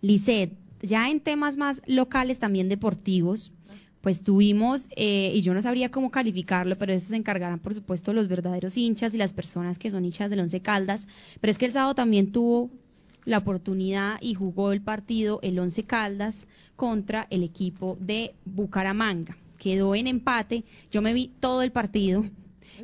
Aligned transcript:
Lisset, 0.00 0.52
ya 0.82 1.10
en 1.10 1.20
temas 1.20 1.56
más 1.56 1.82
locales, 1.86 2.38
también 2.38 2.68
deportivos, 2.68 3.52
pues 4.00 4.22
tuvimos, 4.22 4.88
eh, 4.96 5.32
y 5.34 5.42
yo 5.42 5.54
no 5.54 5.62
sabría 5.62 5.90
cómo 5.90 6.10
calificarlo, 6.10 6.76
pero 6.76 6.92
eso 6.92 7.08
se 7.08 7.16
encargarán, 7.16 7.58
por 7.58 7.74
supuesto, 7.74 8.12
los 8.12 8.28
verdaderos 8.28 8.76
hinchas 8.76 9.14
y 9.14 9.18
las 9.18 9.32
personas 9.32 9.78
que 9.78 9.90
son 9.90 10.04
hinchas 10.04 10.30
del 10.30 10.40
Once 10.40 10.60
Caldas. 10.60 11.08
Pero 11.40 11.50
es 11.50 11.58
que 11.58 11.66
el 11.66 11.72
sábado 11.72 11.94
también 11.94 12.30
tuvo 12.30 12.70
la 13.24 13.38
oportunidad 13.38 14.18
y 14.20 14.34
jugó 14.34 14.72
el 14.72 14.80
partido 14.80 15.40
el 15.42 15.58
Once 15.58 15.82
Caldas 15.82 16.46
contra 16.76 17.26
el 17.30 17.42
equipo 17.42 17.98
de 18.00 18.34
Bucaramanga. 18.44 19.36
Quedó 19.58 19.94
en 19.94 20.06
empate. 20.06 20.64
Yo 20.90 21.02
me 21.02 21.12
vi 21.12 21.32
todo 21.40 21.62
el 21.62 21.72
partido. 21.72 22.24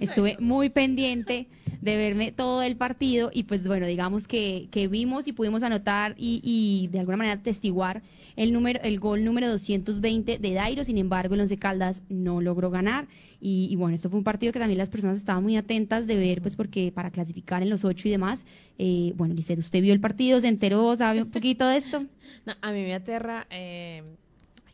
Estuve 0.01 0.37
muy 0.41 0.71
pendiente 0.71 1.47
de 1.85 1.99
verme 1.99 2.33
todo 2.33 2.63
el 2.63 2.77
partido 2.77 3.31
y 3.33 3.43
pues 3.43 3.63
bueno, 3.63 3.87
digamos 3.87 4.27
que, 4.27 4.69
que 4.71 4.89
vimos 4.89 5.29
y 5.29 5.33
pudimos 5.33 5.63
anotar 5.63 6.15
y, 6.17 6.41
y 6.43 6.89
de 6.89 6.99
alguna 6.99 7.19
manera 7.19 7.43
testiguar 7.43 8.03
el, 8.37 8.55
número, 8.55 8.81
el 8.83 8.99
gol 8.99 9.23
número 9.23 9.49
220 9.51 10.39
de 10.39 10.53
Dairo, 10.55 10.83
sin 10.83 10.97
embargo 10.97 11.35
el 11.35 11.43
Once 11.43 11.59
Caldas 11.59 12.03
no 12.09 12.41
logró 12.41 12.71
ganar 12.71 13.07
y, 13.39 13.77
bueno, 13.77 13.95
esto 13.95 14.09
fue 14.09 14.19
un 14.19 14.25
partido 14.25 14.53
que 14.55 14.59
también 14.59 14.79
las 14.79 14.89
personas 14.89 15.19
estaban 15.19 15.43
muy 15.43 15.59
atentas 15.59 16.07
de 16.07 16.17
ver, 16.17 16.41
pues 16.41 16.57
porque 16.57 16.91
para 16.91 17.11
clasificar 17.11 17.63
en 17.63 17.69
los 17.69 17.85
ocho 17.85 18.09
y 18.09 18.11
demás, 18.11 18.47
eh, 18.79 19.13
bueno, 19.17 19.35
Lisset, 19.35 19.59
usted 19.59 19.83
vio 19.83 19.93
el 19.93 20.01
partido, 20.01 20.41
se 20.41 20.49
enteró, 20.49 20.97
sabe 20.97 21.23
un 21.23 21.31
poquito 21.31 21.69
de 21.69 21.77
esto. 21.77 22.07
No, 22.47 22.55
a 22.61 22.73
mí 22.73 22.83
me 22.83 22.95
aterra, 22.95 23.47
eh, 23.51 24.03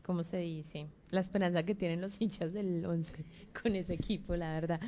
¿cómo 0.02 0.24
se 0.24 0.38
dice? 0.38 0.86
La 1.10 1.20
esperanza 1.20 1.64
que 1.64 1.74
tienen 1.74 2.00
los 2.00 2.20
hinchas 2.20 2.52
del 2.52 2.84
once 2.86 3.24
con 3.62 3.74
ese 3.76 3.94
equipo, 3.94 4.36
la 4.36 4.54
verdad. 4.54 4.80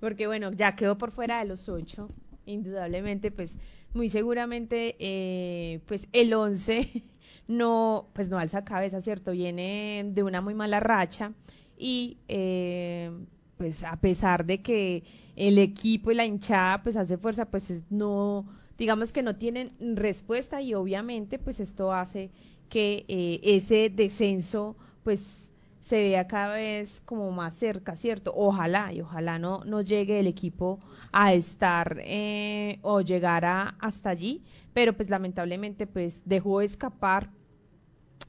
Porque 0.00 0.26
bueno, 0.26 0.52
ya 0.52 0.76
quedó 0.76 0.98
por 0.98 1.12
fuera 1.12 1.38
de 1.38 1.46
los 1.46 1.68
ocho, 1.68 2.08
indudablemente, 2.46 3.30
pues 3.30 3.58
muy 3.94 4.08
seguramente, 4.08 4.96
eh, 4.98 5.80
pues 5.86 6.08
el 6.12 6.32
once 6.34 7.02
no, 7.48 8.08
pues 8.12 8.28
no 8.28 8.38
alza 8.38 8.64
cabeza, 8.64 9.00
¿cierto? 9.00 9.32
Viene 9.32 10.04
de 10.12 10.22
una 10.22 10.40
muy 10.40 10.54
mala 10.54 10.80
racha 10.80 11.32
y 11.76 12.18
eh, 12.28 13.10
pues 13.56 13.84
a 13.84 13.96
pesar 13.96 14.44
de 14.44 14.62
que 14.62 15.04
el 15.36 15.58
equipo 15.58 16.10
y 16.10 16.14
la 16.14 16.24
hinchada 16.24 16.82
pues 16.82 16.96
hace 16.96 17.16
fuerza, 17.16 17.50
pues 17.50 17.72
no, 17.90 18.46
digamos 18.78 19.12
que 19.12 19.22
no 19.22 19.36
tienen 19.36 19.72
respuesta 19.96 20.60
y 20.60 20.74
obviamente 20.74 21.38
pues 21.38 21.60
esto 21.60 21.92
hace 21.92 22.30
que 22.68 23.04
eh, 23.08 23.40
ese 23.42 23.90
descenso 23.90 24.76
pues 25.04 25.51
se 25.82 25.96
vea 25.96 26.28
cada 26.28 26.54
vez 26.54 27.00
como 27.00 27.32
más 27.32 27.54
cerca, 27.56 27.96
¿cierto? 27.96 28.32
Ojalá 28.36 28.92
y 28.92 29.00
ojalá 29.00 29.40
no, 29.40 29.64
no 29.64 29.80
llegue 29.80 30.20
el 30.20 30.28
equipo 30.28 30.78
a 31.10 31.34
estar 31.34 31.98
eh, 31.98 32.78
o 32.82 33.00
llegara 33.00 33.74
hasta 33.80 34.10
allí, 34.10 34.42
pero 34.72 34.92
pues 34.92 35.10
lamentablemente 35.10 35.88
pues 35.88 36.22
dejó 36.24 36.60
escapar 36.60 37.30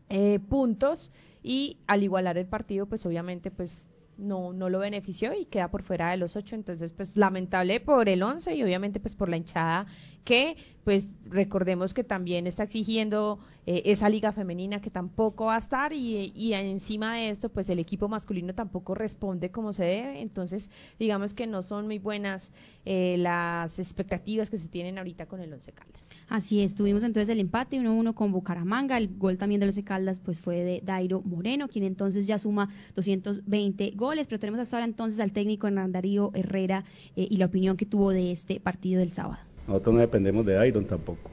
eh, 0.10 0.40
puntos 0.50 1.12
y 1.44 1.78
al 1.86 2.02
igualar 2.02 2.40
el 2.40 2.48
partido 2.48 2.88
pues 2.88 3.06
obviamente 3.06 3.52
pues 3.52 3.88
no, 4.18 4.54
no 4.54 4.70
lo 4.70 4.80
benefició 4.80 5.34
y 5.34 5.46
queda 5.46 5.70
por 5.70 5.84
fuera 5.84 6.12
de 6.12 6.18
los 6.18 6.36
ocho. 6.36 6.56
Entonces, 6.56 6.92
pues 6.94 7.18
lamentable 7.18 7.80
por 7.80 8.10
el 8.10 8.24
once 8.24 8.56
y 8.56 8.64
obviamente 8.64 9.00
pues 9.00 9.16
por 9.16 9.30
la 9.30 9.38
hinchada 9.38 9.86
que 10.24 10.56
pues 10.84 11.08
recordemos 11.26 11.94
que 11.94 12.04
también 12.04 12.48
está 12.48 12.64
exigiendo 12.64 13.40
eh, 13.66 13.84
esa 13.86 14.10
liga 14.10 14.32
femenina 14.32 14.82
que 14.82 14.90
tampoco 14.90 15.46
va 15.46 15.56
a 15.56 15.60
estar 15.60 15.94
y, 15.94 16.34
y, 16.36 16.54
encima 16.54 17.16
de 17.16 17.30
esto 17.30 17.50
pues 17.50 17.70
el 17.70 17.80
equipo 17.80 18.10
masculino 18.10 18.54
tampoco 18.54 18.94
responde 18.94 19.52
como 19.52 19.74
se 19.74 19.86
debe 19.86 20.22
entonces 20.22 20.70
digamos 21.00 21.34
que 21.34 21.48
no 21.48 21.62
son 21.62 21.86
muy 21.86 22.00
buenas 22.00 22.52
eh, 22.86 23.16
las 23.20 23.80
expectativas 23.80 24.50
que 24.50 24.58
se 24.58 24.68
tienen 24.68 24.98
ahorita 24.98 25.26
con 25.26 25.40
el 25.40 25.54
Once 25.54 25.72
Caldas. 25.72 26.12
Así 26.28 26.62
es, 26.62 26.76
tuvimos 26.76 27.04
entonces 27.04 27.30
el 27.30 27.40
empate 27.40 27.78
1-1 27.78 28.14
con 28.14 28.32
Bucaramanga, 28.32 28.98
el 28.98 29.10
gol 29.18 29.38
también 29.38 29.60
del 29.60 29.70
Once 29.70 29.84
Caldas 29.84 30.20
pues 30.20 30.42
fue 30.42 30.64
de 30.64 30.82
Dairo 30.84 31.22
Moreno, 31.22 31.68
quien 31.68 31.86
entonces 31.86 32.26
ya 32.26 32.40
suma 32.40 32.70
220 32.96 33.92
goles, 33.96 34.28
pero 34.28 34.40
tenemos 34.40 34.60
hasta 34.60 34.78
ahora 34.78 34.86
entonces 34.86 35.20
al 35.20 35.32
técnico 35.32 35.68
Hernán 35.68 35.92
Darío 35.92 36.32
Herrera 36.34 36.84
eh, 37.16 37.28
y 37.30 37.38
la 37.38 37.46
opinión 37.46 37.78
que 37.78 37.86
tuvo 37.86 38.12
de 38.12 38.32
este 38.32 38.60
partido 38.60 39.00
del 39.00 39.12
sábado. 39.12 39.40
Nosotros 39.68 39.96
no 39.96 40.02
dependemos 40.02 40.46
de 40.46 40.68
Iron 40.68 40.86
tampoco. 40.86 41.32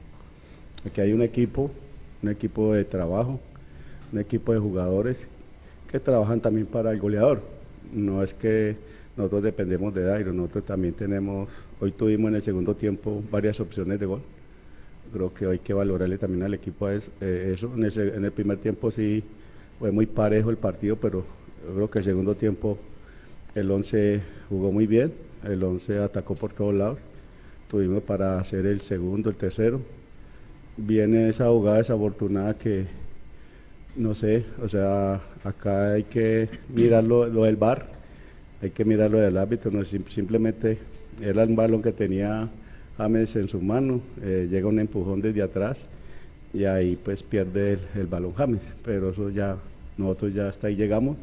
Aquí 0.85 1.01
hay 1.01 1.13
un 1.13 1.21
equipo, 1.21 1.69
un 2.21 2.29
equipo 2.29 2.73
de 2.73 2.85
trabajo, 2.85 3.39
un 4.11 4.19
equipo 4.19 4.53
de 4.53 4.59
jugadores 4.59 5.27
que 5.89 5.99
trabajan 5.99 6.39
también 6.39 6.67
para 6.67 6.91
el 6.91 6.99
goleador. 6.99 7.41
No 7.93 8.23
es 8.23 8.33
que 8.33 8.75
nosotros 9.17 9.43
dependemos 9.43 9.93
de 9.93 10.19
Iron, 10.19 10.37
nosotros 10.37 10.65
también 10.65 10.93
tenemos, 10.93 11.49
hoy 11.79 11.91
tuvimos 11.91 12.29
en 12.29 12.35
el 12.35 12.43
segundo 12.43 12.75
tiempo 12.75 13.23
varias 13.31 13.59
opciones 13.59 13.99
de 13.99 14.05
gol. 14.05 14.21
Creo 15.11 15.33
que 15.33 15.45
hay 15.45 15.59
que 15.59 15.73
valorarle 15.73 16.17
también 16.17 16.43
al 16.43 16.53
equipo 16.53 16.87
eso. 16.87 17.11
Eh, 17.19 17.55
en, 17.61 18.25
el 18.25 18.31
primer 18.31 18.57
tiempo 18.59 18.91
sí 18.91 19.23
fue 19.79 19.91
muy 19.91 20.05
parejo 20.05 20.49
el 20.49 20.57
partido, 20.57 20.95
pero 20.95 21.25
yo 21.67 21.75
creo 21.75 21.89
que 21.89 21.99
el 21.99 22.05
segundo 22.05 22.35
tiempo 22.35 22.77
el 23.55 23.69
11 23.69 24.21
jugó 24.47 24.71
muy 24.71 24.87
bien, 24.87 25.11
el 25.43 25.61
11 25.61 25.99
atacó 25.99 26.35
por 26.35 26.53
todos 26.53 26.73
lados 26.73 26.99
tuvimos 27.71 28.03
para 28.03 28.37
hacer 28.37 28.65
el 28.65 28.81
segundo, 28.81 29.29
el 29.29 29.37
tercero. 29.37 29.79
Viene 30.83 31.29
esa 31.29 31.47
jugada 31.49 31.77
desafortunada 31.77 32.57
que, 32.57 32.85
no 33.95 34.15
sé, 34.15 34.43
o 34.63 34.67
sea, 34.67 35.21
acá 35.43 35.91
hay 35.91 36.05
que 36.05 36.49
mirar 36.69 37.03
lo, 37.03 37.27
del 37.27 37.55
bar, 37.55 37.85
hay 38.63 38.71
que 38.71 38.83
mirar 38.83 39.11
lo 39.11 39.19
del 39.19 39.37
árbitro, 39.37 39.69
no 39.69 39.85
simplemente 39.85 40.79
era 41.21 41.43
un 41.43 41.55
balón 41.55 41.83
que 41.83 41.91
tenía 41.91 42.49
James 42.97 43.35
en 43.35 43.47
su 43.47 43.61
mano, 43.61 44.01
eh, 44.23 44.47
llega 44.49 44.67
un 44.67 44.79
empujón 44.79 45.21
desde 45.21 45.43
atrás 45.43 45.85
y 46.51 46.63
ahí 46.65 46.95
pues 46.95 47.21
pierde 47.21 47.73
el, 47.73 47.79
el, 47.93 48.07
balón 48.07 48.33
James, 48.33 48.63
pero 48.83 49.11
eso 49.11 49.29
ya, 49.29 49.57
nosotros 49.97 50.33
ya 50.33 50.49
hasta 50.49 50.65
ahí 50.65 50.75
llegamos. 50.75 51.15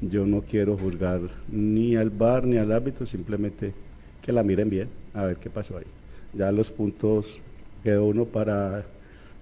Yo 0.00 0.26
no 0.26 0.42
quiero 0.42 0.76
juzgar 0.76 1.20
ni 1.48 1.94
al 1.94 2.10
bar 2.10 2.44
ni 2.44 2.56
al 2.56 2.72
árbitro, 2.72 3.06
simplemente 3.06 3.72
que 4.20 4.32
la 4.32 4.42
miren 4.42 4.68
bien, 4.68 4.88
a 5.14 5.26
ver 5.26 5.36
qué 5.36 5.48
pasó 5.48 5.78
ahí. 5.78 5.86
Ya 6.32 6.50
los 6.50 6.72
puntos 6.72 7.40
quedó 7.84 8.06
uno 8.06 8.24
para, 8.24 8.82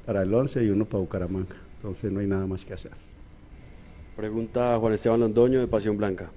para 0.04 0.22
el 0.22 0.34
11 0.34 0.64
y 0.64 0.68
uno 0.68 0.84
para 0.84 0.98
Bucaramanga, 0.98 1.54
entonces 1.76 2.12
no 2.12 2.18
hay 2.18 2.26
nada 2.26 2.44
más 2.46 2.64
que 2.64 2.74
hacer. 2.74 2.90
Pregunta 4.16 4.76
Juan 4.78 4.92
Esteban 4.92 5.20
Londoño 5.20 5.60
de 5.60 5.68
Pasión 5.68 5.96
Blanca. 5.96 6.28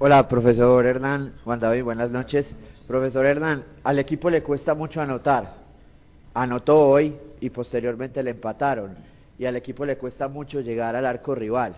Hola, 0.00 0.28
profesor 0.28 0.84
Hernán, 0.84 1.32
Juan 1.44 1.60
David, 1.60 1.84
buenas 1.84 2.10
noches. 2.10 2.56
Profesor 2.88 3.24
Hernán, 3.24 3.62
al 3.84 4.00
equipo 4.00 4.28
le 4.28 4.42
cuesta 4.42 4.74
mucho 4.74 5.00
anotar. 5.00 5.54
Anotó 6.34 6.80
hoy 6.80 7.14
y 7.40 7.48
posteriormente 7.48 8.20
le 8.24 8.30
empataron. 8.30 8.96
Y 9.38 9.46
al 9.46 9.54
equipo 9.54 9.86
le 9.86 9.96
cuesta 9.96 10.26
mucho 10.26 10.60
llegar 10.60 10.96
al 10.96 11.06
arco 11.06 11.36
rival. 11.36 11.76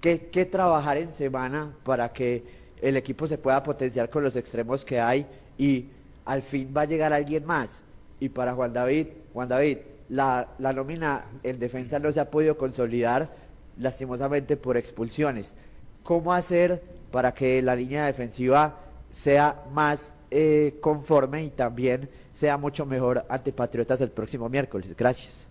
¿Qué, 0.00 0.28
qué 0.32 0.44
trabajar 0.44 0.96
en 0.96 1.12
semana 1.12 1.70
para 1.84 2.12
que 2.12 2.42
el 2.82 2.96
equipo 2.96 3.26
se 3.28 3.38
pueda 3.38 3.62
potenciar 3.62 4.10
con 4.10 4.24
los 4.24 4.34
extremos 4.34 4.84
que 4.84 5.00
hay 5.00 5.26
y 5.56 5.86
al 6.24 6.42
fin 6.42 6.74
va 6.76 6.82
a 6.82 6.86
llegar 6.86 7.12
alguien 7.12 7.46
más. 7.46 7.82
Y 8.20 8.28
para 8.30 8.54
Juan 8.54 8.72
David, 8.72 9.08
Juan 9.32 9.48
David, 9.48 9.78
la, 10.08 10.48
la 10.58 10.72
nómina 10.72 11.24
en 11.42 11.58
defensa 11.58 11.98
no 11.98 12.10
se 12.10 12.20
ha 12.20 12.30
podido 12.30 12.56
consolidar 12.56 13.30
lastimosamente 13.78 14.56
por 14.56 14.76
expulsiones. 14.76 15.54
¿Cómo 16.02 16.32
hacer 16.32 16.82
para 17.10 17.32
que 17.32 17.62
la 17.62 17.76
línea 17.76 18.06
defensiva 18.06 18.76
sea 19.10 19.64
más 19.72 20.12
eh, 20.30 20.76
conforme 20.80 21.44
y 21.44 21.50
también 21.50 22.08
sea 22.32 22.56
mucho 22.56 22.86
mejor 22.86 23.24
ante 23.28 23.52
Patriotas 23.52 24.00
el 24.00 24.10
próximo 24.10 24.48
miércoles? 24.48 24.94
Gracias. 24.96 25.46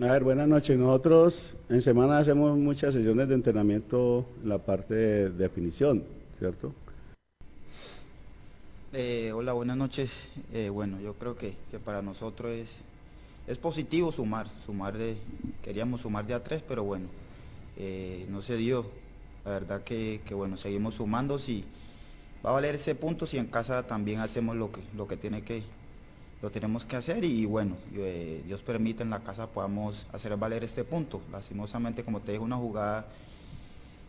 A 0.00 0.12
ver, 0.12 0.24
buenas 0.24 0.48
noches. 0.48 0.76
Nosotros 0.78 1.54
en 1.68 1.82
semana 1.82 2.18
hacemos 2.18 2.56
muchas 2.58 2.94
sesiones 2.94 3.28
de 3.28 3.34
entrenamiento 3.34 4.26
en 4.42 4.48
la 4.48 4.58
parte 4.58 4.94
de 4.94 5.30
definición, 5.30 6.02
¿cierto? 6.38 6.72
Eh, 8.94 9.32
hola, 9.32 9.54
buenas 9.54 9.78
noches. 9.78 10.28
Eh, 10.52 10.68
bueno, 10.68 11.00
yo 11.00 11.14
creo 11.14 11.34
que, 11.34 11.56
para 11.82 12.02
nosotros 12.02 12.52
es, 12.52 12.70
es 13.46 13.56
positivo 13.56 14.12
sumar. 14.12 14.48
sumar 14.66 14.94
queríamos 15.62 16.02
sumar 16.02 16.26
de 16.26 16.34
a 16.34 16.42
tres, 16.42 16.62
pero 16.62 16.84
bueno, 16.84 17.06
eh, 17.78 18.26
no 18.28 18.42
se 18.42 18.56
dio. 18.58 18.84
La 19.46 19.52
verdad 19.52 19.82
que, 19.82 20.20
bueno, 20.34 20.58
seguimos 20.58 20.96
sumando. 20.96 21.38
Si 21.38 21.64
va 22.44 22.50
a 22.50 22.52
valer 22.52 22.74
ese 22.74 22.94
punto, 22.94 23.26
si 23.26 23.38
en 23.38 23.46
casa 23.46 23.86
también 23.86 24.20
hacemos 24.20 24.56
lo 24.56 24.70
que, 24.70 24.82
lo 24.94 25.08
que 25.08 25.16
tiene 25.16 25.42
que, 25.42 25.62
lo 26.42 26.50
tenemos 26.50 26.84
que 26.84 26.96
hacer 26.96 27.24
y 27.24 27.46
bueno, 27.46 27.76
eh, 27.94 28.42
Dios 28.44 28.62
permite 28.62 29.02
en 29.02 29.10
la 29.10 29.20
casa 29.20 29.46
podamos 29.46 30.06
hacer 30.12 30.36
valer 30.36 30.64
este 30.64 30.84
punto. 30.84 31.22
Lastimosamente, 31.32 32.04
como 32.04 32.20
te 32.20 32.32
digo, 32.32 32.44
una 32.44 32.56
jugada 32.56 33.06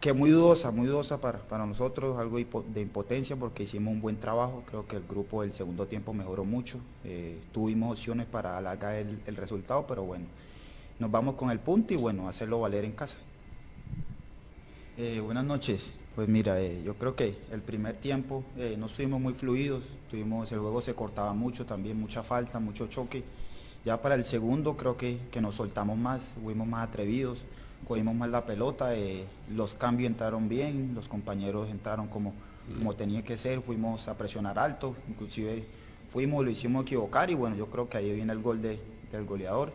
que 0.03 0.11
muy 0.11 0.31
dudosa, 0.31 0.69
muy 0.69 0.87
dudosa 0.87 1.21
para, 1.21 1.39
para 1.39 1.65
nosotros, 1.65 2.17
algo 2.17 2.35
de 2.35 2.81
impotencia 2.81 3.37
porque 3.37 3.63
hicimos 3.63 3.93
un 3.93 4.01
buen 4.01 4.19
trabajo, 4.19 4.61
creo 4.65 4.85
que 4.85 4.97
el 4.97 5.03
grupo 5.07 5.43
del 5.43 5.53
segundo 5.53 5.87
tiempo 5.87 6.13
mejoró 6.13 6.43
mucho, 6.43 6.77
eh, 7.05 7.39
tuvimos 7.53 7.91
opciones 7.91 8.25
para 8.25 8.57
alargar 8.57 8.95
el, 8.95 9.21
el 9.25 9.35
resultado, 9.37 9.87
pero 9.87 10.03
bueno, 10.03 10.25
nos 10.99 11.09
vamos 11.09 11.35
con 11.35 11.51
el 11.51 11.59
punto 11.59 11.93
y 11.93 11.95
bueno, 11.95 12.27
hacerlo 12.27 12.59
valer 12.59 12.83
en 12.83 12.91
casa. 12.91 13.15
Eh, 14.97 15.21
buenas 15.21 15.45
noches. 15.45 15.93
Pues 16.17 16.27
mira, 16.27 16.59
eh, 16.59 16.83
yo 16.83 16.95
creo 16.95 17.15
que 17.15 17.37
el 17.53 17.61
primer 17.61 17.95
tiempo 17.95 18.43
no 18.77 18.87
estuvimos 18.87 19.21
muy 19.21 19.33
fluidos, 19.33 19.85
tuvimos, 20.11 20.51
el 20.51 20.59
juego 20.59 20.81
se 20.81 20.93
cortaba 20.93 21.31
mucho, 21.31 21.65
también 21.65 21.97
mucha 21.97 22.23
falta, 22.23 22.59
mucho 22.59 22.87
choque. 22.87 23.23
Ya 23.85 24.01
para 24.01 24.15
el 24.15 24.25
segundo 24.25 24.75
creo 24.75 24.97
que, 24.97 25.17
que 25.31 25.39
nos 25.39 25.55
soltamos 25.55 25.97
más, 25.97 26.29
fuimos 26.43 26.67
más 26.67 26.89
atrevidos, 26.89 27.39
cogimos 27.87 28.15
más 28.15 28.29
la 28.29 28.45
pelota, 28.45 28.95
eh, 28.95 29.25
los 29.49 29.75
cambios 29.75 30.09
entraron 30.11 30.49
bien, 30.49 30.93
los 30.93 31.07
compañeros 31.07 31.69
entraron 31.69 32.07
como, 32.07 32.33
como 32.77 32.95
tenía 32.95 33.23
que 33.23 33.37
ser, 33.37 33.61
fuimos 33.61 34.07
a 34.07 34.17
presionar 34.17 34.59
alto, 34.59 34.95
inclusive 35.09 35.65
fuimos, 36.11 36.43
lo 36.45 36.51
hicimos 36.51 36.83
equivocar 36.83 37.29
y 37.29 37.33
bueno, 37.33 37.55
yo 37.55 37.67
creo 37.67 37.89
que 37.89 37.97
ahí 37.97 38.13
viene 38.13 38.31
el 38.33 38.41
gol 38.41 38.61
de, 38.61 38.79
del 39.11 39.25
goleador. 39.25 39.71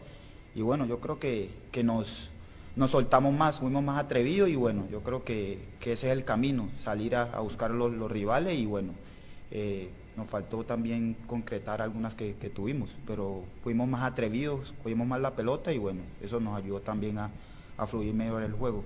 Y 0.55 0.62
bueno, 0.62 0.87
yo 0.87 1.00
creo 1.00 1.19
que, 1.19 1.50
que 1.70 1.84
nos, 1.84 2.31
nos 2.76 2.90
soltamos 2.90 3.34
más, 3.34 3.58
fuimos 3.58 3.82
más 3.82 3.99
atrevidos 3.99 4.49
y 4.49 4.56
bueno, 4.56 4.87
yo 4.90 5.02
creo 5.02 5.25
que, 5.25 5.58
que 5.81 5.93
ese 5.93 6.08
es 6.08 6.12
el 6.12 6.25
camino, 6.25 6.69
salir 6.82 7.16
a, 7.16 7.22
a 7.22 7.40
buscar 7.40 7.70
los, 7.70 7.93
los, 7.93 8.10
rivales 8.10 8.55
y 8.55 8.66
bueno, 8.66 8.93
eh, 9.50 9.90
nos 10.16 10.28
faltó 10.28 10.64
también 10.64 11.16
concretar 11.26 11.82
algunas 11.82 12.14
que, 12.14 12.34
que, 12.34 12.50
tuvimos, 12.50 12.96
pero 13.06 13.44
fuimos 13.62 13.88
más 13.88 14.02
atrevidos, 14.02 14.75
cogimos 14.82 15.06
más 15.06 15.20
la 15.20 15.37
pelota 15.37 15.72
y 15.72 15.78
bueno, 15.78 16.00
eso 16.20 16.40
nos 16.40 16.56
ayudó 16.56 16.81
también 16.81 17.19
a, 17.19 17.31
a 17.78 17.86
fluir 17.86 18.12
mejor 18.12 18.42
el 18.42 18.52
juego. 18.52 18.84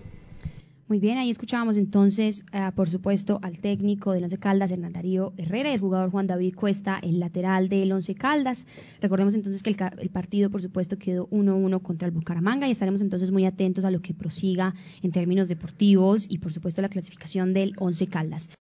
Muy 0.93 0.99
bien, 0.99 1.17
ahí 1.17 1.31
escuchábamos 1.31 1.79
entonces, 1.79 2.45
uh, 2.53 2.71
por 2.75 2.87
supuesto, 2.87 3.39
al 3.41 3.59
técnico 3.59 4.13
del 4.13 4.25
Once 4.25 4.37
Caldas, 4.37 4.71
Hernán 4.73 4.93
Darío 4.93 5.33
Herrera, 5.39 5.71
y 5.71 5.73
el 5.73 5.81
jugador 5.81 6.11
Juan 6.11 6.27
David 6.27 6.55
Cuesta, 6.55 6.99
el 7.03 7.19
lateral 7.19 7.71
del 7.71 7.93
Once 7.93 8.15
Caldas. 8.15 8.67
Recordemos 9.01 9.33
entonces 9.33 9.63
que 9.63 9.71
el, 9.71 9.77
el 10.01 10.11
partido, 10.11 10.51
por 10.51 10.61
supuesto, 10.61 10.99
quedó 10.99 11.29
1-1 11.31 11.81
contra 11.81 12.07
el 12.07 12.13
Bucaramanga 12.13 12.69
y 12.69 12.73
estaremos 12.73 13.01
entonces 13.01 13.31
muy 13.31 13.47
atentos 13.47 13.87
a 13.87 13.91
lo 13.91 14.03
que 14.03 14.13
prosiga 14.13 14.75
en 15.03 15.13
términos 15.13 15.49
deportivos 15.49 16.27
y, 16.29 16.39
por 16.39 16.53
supuesto, 16.53 16.83
la 16.83 16.91
clasificación 16.91 17.55
del 17.55 17.73
Once 17.79 18.07
Caldas. 18.09 18.51